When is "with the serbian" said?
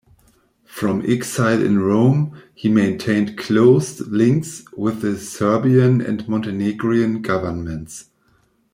4.75-6.01